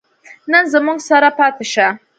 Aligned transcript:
نن 0.51 0.63
زموږ 0.73 0.97
سره 1.09 1.29
پاتې 1.37 1.65
شه 1.73 1.87